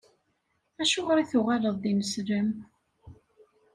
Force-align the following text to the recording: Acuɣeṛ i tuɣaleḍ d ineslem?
Acuɣeṛ 0.81 1.17
i 1.19 1.25
tuɣaleḍ 1.31 1.75
d 1.77 1.83
ineslem? 1.91 2.49